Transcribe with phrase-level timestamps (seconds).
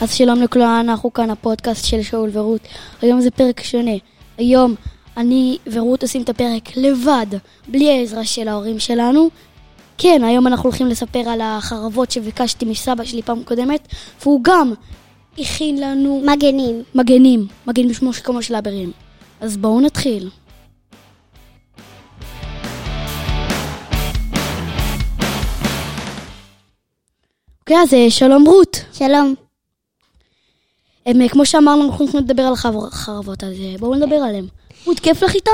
[0.00, 2.60] אז שלום לכולם, אנחנו כאן הפודקאסט של שאול ורות.
[3.02, 3.96] היום זה פרק שונה.
[4.38, 4.74] היום
[5.16, 7.26] אני ורות עושים את הפרק לבד,
[7.68, 9.28] בלי העזרה של ההורים שלנו.
[9.98, 13.88] כן, היום אנחנו הולכים לספר על החרבות שביקשתי מסבא שלי פעם קודמת,
[14.22, 14.72] והוא גם
[15.38, 16.82] הכין לנו מגנים.
[16.94, 18.92] מגנים, מגן בשמו של כמו של הברים.
[19.40, 20.30] אז בואו נתחיל.
[27.60, 28.84] אוקיי, אז אה, שלום רות.
[28.92, 29.49] שלום.
[31.10, 34.46] הם, אה, כמו שאמרנו, אנחנו הולכים לדבר על החבר- חרבות, אז אה, בואו נדבר עליהם.
[34.86, 35.50] רות, כיף לך איתם?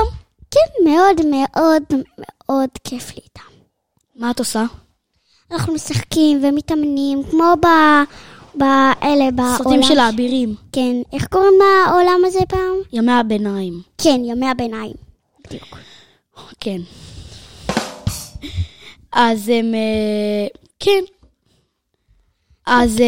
[0.51, 1.83] כן, מאוד מאוד
[2.37, 3.41] מאוד כיף לי איתם.
[4.15, 4.63] מה את עושה?
[5.51, 7.67] אנחנו משחקים ומתאמנים, כמו ב...
[8.55, 9.55] באלה, בעולם.
[9.57, 10.55] סרטים של האבירים.
[10.71, 10.95] כן.
[11.13, 12.75] איך קוראים לעולם הזה פעם?
[12.93, 13.81] ימי הביניים.
[13.97, 14.93] כן, ימי הביניים.
[15.47, 15.77] בדיוק.
[16.59, 16.77] כן.
[19.11, 19.73] אז הם...
[19.75, 20.47] אה,
[20.79, 21.03] כן.
[22.65, 22.99] אז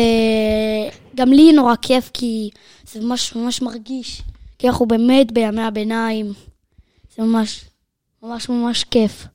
[1.20, 2.50] גם לי נורא כיף, כי
[2.92, 4.22] זה ממש ממש מרגיש.
[4.60, 6.34] כי אנחנו באמת בימי הביניים.
[7.16, 7.66] זה ממש,
[8.24, 9.26] ממש ממש כיף.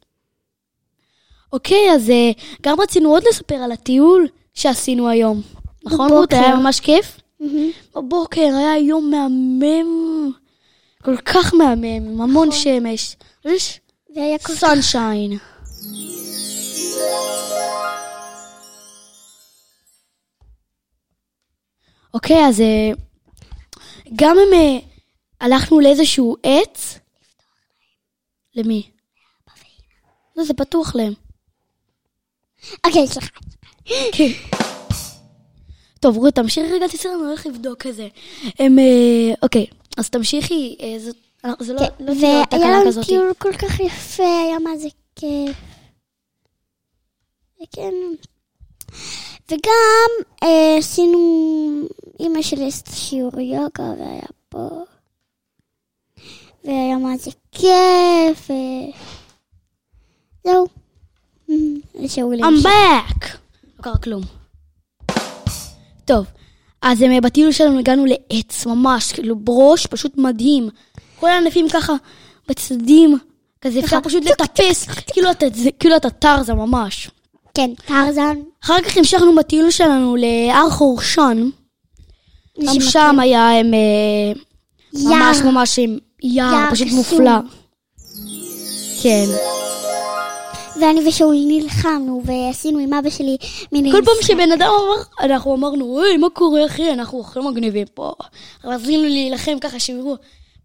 [1.53, 2.31] אוקיי, אז אה,
[2.63, 5.43] גם רצינו עוד לספר על הטיול שעשינו היום.
[5.85, 6.33] נכון, רות?
[6.33, 7.21] היה ממש כיף?
[7.95, 10.33] בבוקר היה יום מהמם.
[11.03, 13.17] כל כך מהמם, עם המון שמש.
[13.45, 13.81] יש
[14.17, 14.59] והיה כל כך...
[14.59, 15.39] סנשיין.
[22.15, 22.91] אוקיי, אז אה,
[24.17, 24.79] גם אם אה,
[25.41, 26.99] הלכנו לאיזשהו עץ...
[28.57, 28.91] למי?
[30.37, 31.13] לא, זה פתוח להם.
[32.87, 33.29] אוקיי, סליחה.
[36.01, 38.09] טוב, רות, תמשיכי רגע, תסתכל, אני הולך לבדוק את זה.
[38.59, 38.79] הם...
[38.79, 40.77] אה, אוקיי, אז תמשיכי,
[41.61, 41.79] זה לא...
[41.79, 43.07] תהיה עוד והיה לנו כזאת.
[43.07, 45.57] טיול כל כך יפה, היה מה זה כיף.
[47.63, 47.95] וכן.
[49.49, 51.19] וגם עשינו,
[52.21, 54.69] אמא שלי עשתה שיעור יוגה והיה פה.
[56.65, 58.51] והיה מה זה כיף.
[60.45, 60.67] זהו.
[62.09, 62.43] שאולי.
[62.43, 63.27] I'm back!
[63.79, 64.23] לא קרה כלום.
[66.05, 66.27] טוב,
[66.83, 70.69] אז בטיול שלנו הגענו לעץ ממש, כאילו ברוש פשוט מדהים.
[71.21, 71.93] כל הענפים ככה
[72.49, 73.19] בצדדים,
[73.61, 75.47] כזה אפשר פשוט לטפס, כאילו אתה-
[75.79, 77.11] כאילו טרזה ממש.
[77.55, 78.37] כן, טרזן.
[78.65, 81.49] אחר כך המשכנו בטיול שלנו להר חורשן,
[82.63, 82.81] גם.
[82.81, 84.33] שם היה הם, אה,
[84.93, 85.37] ממש.
[85.45, 86.89] ממש עם יער, פשוט.
[86.89, 87.39] מופלא.
[89.03, 89.25] כן.
[90.81, 93.37] ואני ושאול נלחמנו, ועשינו עם אבא שלי
[93.73, 93.93] מיני...
[93.93, 94.15] כל פעם.
[94.23, 98.13] שבן אדם אמר, אנחנו אמרנו, אוי, מה קורה אחי, אנחנו הכי מגניבים פה.
[98.65, 100.17] רצינו להילחם ככה, שיראו.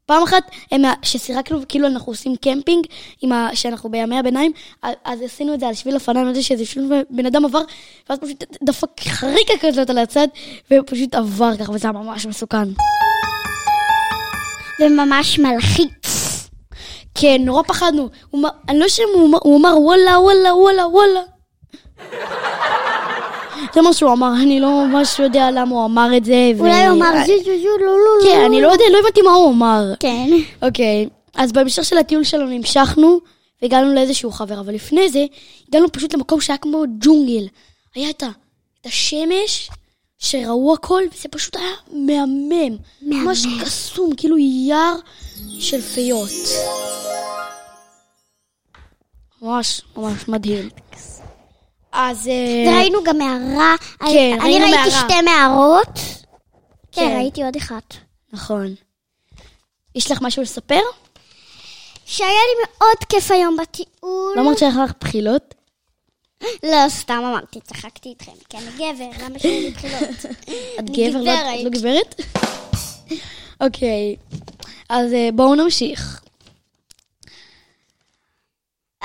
[0.09, 2.85] פעם אחת, הם- ששיחקנו, כאילו אנחנו עושים קמפינג,
[3.31, 4.51] ה, שאנחנו בימי הביניים,
[4.83, 7.61] אז- עשינו את זה על שביל אופניים, על זה שאיזה שביל בן אדם עבר,
[8.09, 10.27] ואז פשוט דפק חריקה כזאת על הצד,
[10.71, 12.67] ופשוט עבר ככה, וזה היה ממש מסוכן.
[14.79, 16.49] וממש מלחיץ.
[17.15, 18.09] כן, נורא פחדנו.
[18.69, 21.21] אני לא יודע אם הוא אמר וואלה, וואלה, וואלה, וואלה.
[23.73, 26.51] זה מה שהוא אמר, אני לא ממש יודע למה הוא אמר את זה.
[26.59, 28.31] אולי הוא אמר זו זו זו לא לא לא.
[28.31, 29.83] כן, אני לא יודע, לא הבנתי מה הוא אמר.
[29.99, 30.29] כן.
[30.61, 33.19] אוקיי, אז בהמשך של הטיול שלנו המשכנו,
[33.61, 35.25] והגענו לאיזשהו חבר, אבל לפני זה,
[35.69, 37.47] הגענו פשוט למקום שהיה כמו ג'ונגל.
[37.95, 38.23] היה את
[38.85, 39.69] השמש,
[40.19, 42.77] שראו הכל, וזה פשוט היה מהמם.
[43.01, 44.95] ממש קסום, כאילו יער
[45.59, 46.29] של פיות.
[49.41, 50.69] ממש, ממש מדהים.
[51.91, 52.27] אז...
[52.27, 53.75] אה, וראינו גם מערה.
[53.99, 54.05] כן,
[54.41, 54.91] אני ראינו ראיתי מערה.
[55.09, 55.95] שתי מערות.
[56.91, 57.01] כן.
[57.01, 57.93] כן, ראיתי עוד אחת.
[58.33, 58.75] נכון.
[59.95, 60.79] יש לך משהו לספר?
[62.05, 64.33] שהיה לי מאוד כיף היום בטיול.
[64.35, 65.55] לא אמרת שהיה לך בחילות?
[66.63, 68.31] לא, סתם אמרתי, צחקתי איתכם.
[68.49, 70.09] כי אני גבר, למה לי בחילות?
[70.79, 71.63] את אני גבר, לא- גברת.
[71.63, 72.21] לא גברת?
[73.61, 74.15] אוקיי,
[74.89, 76.21] אז אה, בואו נמשיך.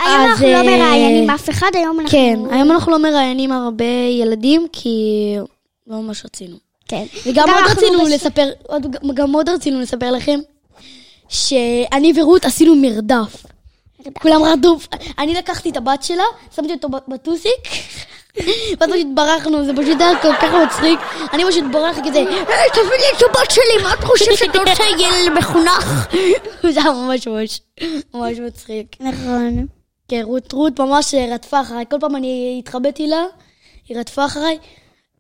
[0.07, 2.11] היום אז, אנחנו לא אה, מראיינים אף אחד, היום אנחנו...
[2.19, 3.85] כן, היום אנחנו לא מראיינים הרבה
[4.21, 4.99] ילדים, כי
[5.87, 6.57] לא ממש רצינו.
[6.89, 7.05] כן.
[7.27, 10.41] וגם עוד רצינו בש- לספר, עוד- גם עוד רצינו לספר לכם,
[11.29, 13.47] שאני ורות עשינו מרדף.
[14.23, 14.89] כולם רדוף,
[15.19, 16.23] אני לקחתי את הבת שלה,
[16.57, 17.61] שמתי אותו בטוסיק,
[18.81, 20.99] ואז פשוט ברחנו, זה פשוט היה כל כך מצחיק.
[21.33, 22.27] אני פשוט ברח כזה, "היי,
[22.73, 26.09] תביא לי את הבת שלי, מה את חושבת אתה עושה ילד מחונך?
[26.75, 27.61] זה היה ממש ממש
[28.15, 28.87] ממש מצחיק.
[29.01, 29.67] נכון.
[30.09, 33.25] כן, רות, רות ממש רדפה אחריי, כל פעם אני התחבאתי לה,
[33.89, 34.59] היא רדפה אחריי.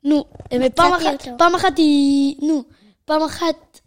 [0.04, 0.24] נו,
[0.74, 1.38] פעם מצאתי אחת.
[1.38, 2.62] פעם אחת היא, נו,
[3.04, 3.80] פעם אחת,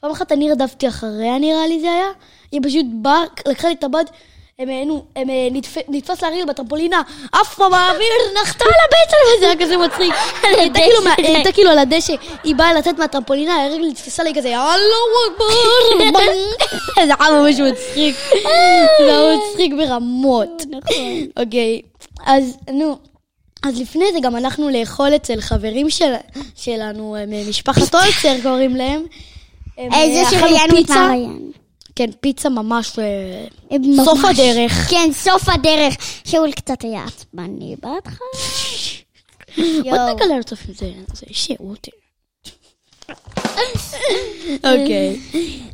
[0.00, 2.06] פעם אחת אני רדפתי אחריה נראה לי זה היה,
[2.52, 4.04] היא פשוט באה, לקחה לי את הבד,
[4.58, 5.76] הם, אה, נו, הם אה, נתפ...
[5.88, 10.14] נתפס להרעיל בטרמפולינה, עף פה באוויר, נחתה על הבטן, וזה היה כזה מצחיק.
[10.42, 12.14] הייתה כאילו הייתה כאילו על הדשא,
[12.44, 15.44] היא באה לצאת מהטרמפולינה, הרגל נתפסה לי כזה, אללהו אכבר,
[17.06, 18.16] זה היה ממש מצחיק.
[19.00, 20.62] זה היה מצחיק ברמות.
[20.70, 21.26] נכון.
[21.36, 21.80] אוקיי,
[22.26, 22.96] אז נו.
[23.62, 26.12] אז לפני זה גם הלכנו לאכול אצל חברים של,
[26.56, 29.04] שלנו, אה, משפחת אולצר קוראים להם.
[29.78, 30.90] הם, אה, איזה שראיינו את.
[30.90, 31.45] מריאן.
[31.96, 33.46] כן, פיצה ממש אה.
[34.04, 34.72] סוף הדרך.
[34.90, 35.96] כן, סוף הדרך.
[36.24, 38.26] שאול קצת היה עצבני בהתחלה.
[39.90, 40.16] עוד.
[40.16, 41.88] נגלה לצוף עם זה, זה שירות.
[44.64, 45.20] אוקיי,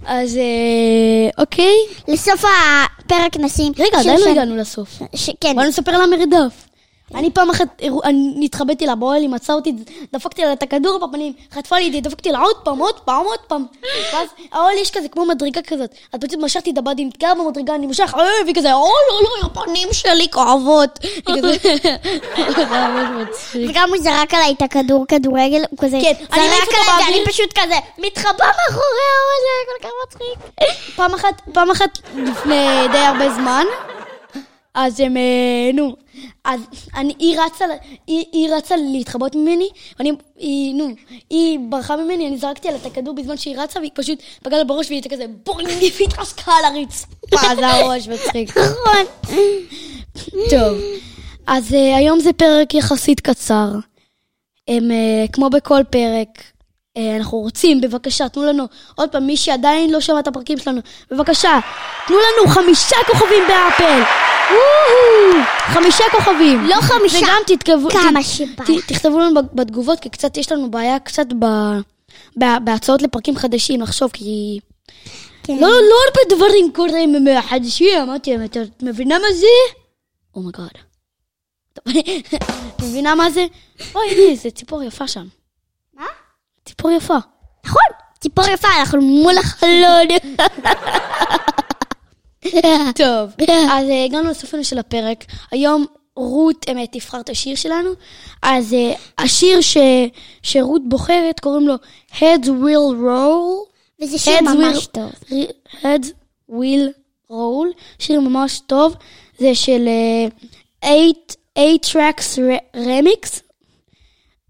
[0.06, 1.74] אז אה, אוקיי.
[2.08, 3.72] לסוף הפרק נשים...
[3.78, 5.02] רגע, עדיין לא הגענו לסוף.
[5.40, 6.71] כן, בואו נספר על המרדף.
[7.14, 9.72] אני פעם אחת, אני נתחבאתי לה באוהל, היא מצאה אותי,
[10.12, 13.24] דפקתי לה את הכדור בפנים, חטפה לי את זה, דפקתי לה עוד פעם, עוד פעם,
[13.24, 13.64] עוד פעם.
[14.12, 15.90] ואז האוהל יש כזה כמו מדרגה כזאת.
[16.12, 19.26] אז פשוט משכתי את הבד, היא נתקעה במדרגה, אני מושך, אה, והיא כזה, אוי, אוי,
[19.26, 20.98] אוי, הפנים שלי כואבות.
[23.68, 27.26] וגם הוא זרק עליי את הכדור כדורגל, הוא כזה כן, אני זרק עליי ואני.
[27.26, 30.66] פשוט כזה מתחבא מאחורי האוהל, זה כל כך מצחיק.
[30.96, 33.64] פעם אחת, פעם אחת לפני די הרבה זמן,
[34.74, 35.96] אז הם, אה, נו,
[36.44, 36.60] אז
[36.94, 37.64] אני, היא רצה,
[38.06, 40.88] היא, היא רצה להתחבות ממני, ואני, היא, נו,
[41.30, 44.64] היא ברחה ממני, אני זרקתי עליה את הכדור בזמן שהיא רצה, והיא פשוט פגעה לה
[44.64, 48.56] בראש, והיא הייתה כזה בואינג, והיא התרסקה על הרצפה, זה ממש מצחיק.
[48.56, 49.06] נכון.
[50.50, 50.78] טוב,
[51.46, 53.68] אז אה, היום זה פרק יחסית קצר.
[54.68, 56.28] הם, אה, כמו בכל פרק,
[56.96, 58.64] אה, אנחנו רוצים, בבקשה, תנו לנו,
[58.94, 60.80] עוד פעם, מי שעדיין לא שמע את הפרקים שלנו,
[61.10, 61.58] בבקשה,
[62.06, 64.02] תנו לנו חמישה כוכבים באפל.
[65.58, 66.64] חמישה כוכבים.
[66.64, 68.64] לא חמישה, וגם תתכתבו, כמה שבא.
[68.86, 71.46] תכתבו לנו בתגובות, כי קצת יש לנו בעיה קצת ב...
[72.36, 74.60] בהצעות לפרקים חדשים, לחשוב, כי...
[75.42, 75.56] כן.
[75.60, 79.46] לא, לא הרבה דברים קורים חדשים, אמרתי להם, את מבינה מה זה?
[80.34, 80.70] oh my god.
[82.76, 83.46] את מבינה מה זה?
[83.94, 85.26] אוי, הנה, איזה ציפור יפה שם.
[85.94, 86.06] מה?
[86.64, 87.16] ציפור יפה.
[87.66, 87.82] נכון,
[88.20, 90.06] ציפור יפה, אנחנו מול החלון.
[92.96, 93.30] טוב,
[93.72, 95.24] אז אה, הגענו לסופנו של הפרק.
[95.50, 95.86] היום
[96.16, 97.90] רות אמת תבחר את השיר שלנו.
[98.42, 99.76] אז אה, השיר ש-
[100.42, 101.74] שרות בוחרת קוראים לו
[102.18, 103.72] Heads Will Roll.
[104.02, 105.10] וזה שיר Heads ממש will- טוב.
[105.82, 106.06] Heads
[106.50, 106.90] will
[107.30, 107.66] roll,
[107.98, 108.94] שיר ממש טוב,
[109.38, 109.88] זה של
[110.84, 112.38] 8 tracks
[112.76, 113.40] remix,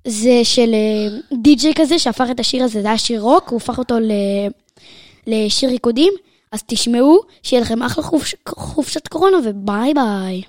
[0.08, 0.74] זה של
[1.42, 4.48] די.ג'יי כזה שהפך את השיר הזה, זה היה שיר רוק, הוא הפך אותו ל-
[5.26, 6.12] לשיר ריקודים,
[6.52, 10.42] אז תשמעו, שיהיה לכם אחלה חופש, חופשת קורונה וביי ביי.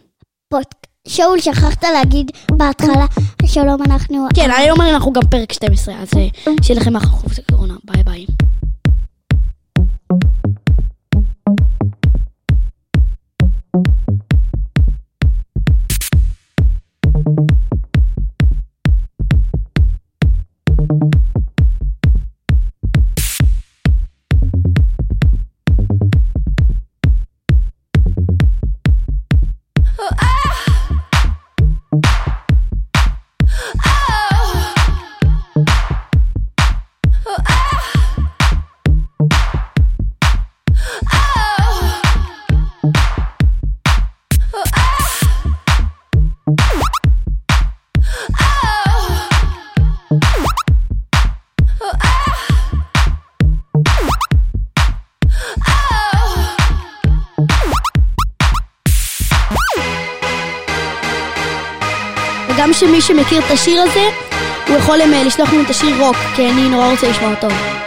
[0.50, 3.06] פודק- שאול, שכחת להגיד בהתחלה,
[3.46, 4.28] שלום אנחנו...
[4.36, 6.28] כן, היום אנחנו גם פרק 12, אז אה,
[6.62, 8.26] שיהיה לכם אחלה חופשת קורונה, ביי ביי.
[62.74, 64.10] שמי שמכיר את השיר הזה,
[64.68, 67.83] הוא יכול אה, לשלוח לנו את השיר רוק, כי אני נורא רוצה לשמוע אותו.